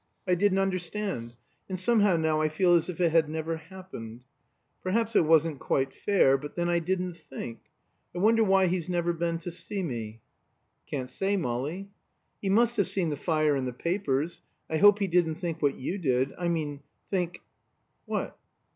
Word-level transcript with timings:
I 0.27 0.33
didn't 0.33 0.57
understand; 0.57 1.35
and 1.69 1.79
somehow 1.79 2.17
now, 2.17 2.41
I 2.41 2.49
feel 2.49 2.73
as 2.73 2.89
if 2.89 2.99
it 2.99 3.11
had 3.11 3.29
never 3.29 3.57
happened. 3.57 4.21
Perhaps 4.81 5.15
it 5.15 5.25
wasn't 5.25 5.59
quite 5.59 5.93
fair 5.93 6.39
but 6.39 6.55
then 6.55 6.67
I 6.69 6.79
didn't 6.79 7.17
think. 7.17 7.59
I 8.15 8.17
wonder 8.17 8.43
why 8.43 8.65
he's 8.65 8.89
never 8.89 9.13
been 9.13 9.37
to 9.37 9.51
see 9.51 9.83
me." 9.83 10.19
"Can't 10.89 11.07
say, 11.07 11.37
Molly." 11.37 11.91
"He 12.41 12.49
must 12.49 12.77
have 12.77 12.87
seen 12.87 13.09
the 13.11 13.15
fire 13.15 13.55
in 13.55 13.65
the 13.65 13.73
papers 13.73 14.41
I 14.71 14.77
hope 14.77 14.97
he 14.97 15.07
didn't 15.07 15.35
think 15.35 15.61
what 15.61 15.77
you 15.77 15.99
did. 15.99 16.33
I 16.35 16.47
mean 16.47 16.81
think" 17.11 17.43
"What?" 18.07 18.35